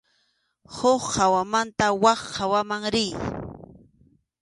[0.75, 3.11] Huk hawamanta wak hawaman riy.